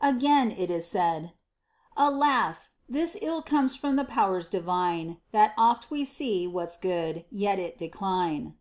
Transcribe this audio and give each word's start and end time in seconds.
Again 0.00 0.50
it 0.50 0.68
is 0.68 0.88
said, 0.88 1.32
Alas! 1.96 2.70
this 2.88 3.16
ill 3.22 3.40
comes 3.40 3.76
from 3.76 3.94
the 3.94 4.04
powers 4.04 4.48
divine, 4.48 5.18
That 5.30 5.54
oft 5.56 5.92
we 5.92 6.04
see 6.04 6.44
what's 6.48 6.76
good, 6.76 7.24
yet 7.30 7.60
it 7.60 7.78
decline. 7.78 8.56